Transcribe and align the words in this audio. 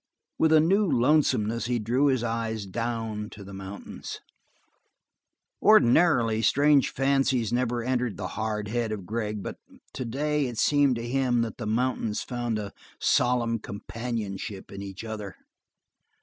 With 0.39 0.51
a 0.51 0.59
new 0.59 0.87
lonesomeness 0.91 1.67
he 1.67 1.77
drew 1.77 2.07
his 2.07 2.23
eyes 2.23 2.65
down 2.65 3.29
to 3.29 3.43
the 3.43 3.53
mountains. 3.53 4.19
Ordinarily, 5.61 6.41
strange 6.41 6.89
fancies 6.89 7.53
never 7.53 7.83
entered 7.83 8.17
the 8.17 8.29
hard 8.29 8.67
head 8.69 8.91
of 8.91 9.05
Gregg, 9.05 9.43
but 9.43 9.57
today 9.93 10.47
it 10.47 10.57
seemed 10.57 10.95
to 10.95 11.07
him 11.07 11.43
that 11.43 11.57
the 11.57 11.67
mountains 11.67 12.23
found 12.23 12.57
a 12.57 12.73
solemn 12.99 13.59
companionship 13.59 14.71
in 14.71 14.81
each 14.81 15.03
other. 15.03 15.35